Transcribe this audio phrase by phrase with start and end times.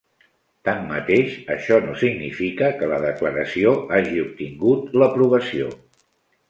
[0.69, 5.75] Tanmateix, això no significa que la Declaració hagi obtingut l'aprovació.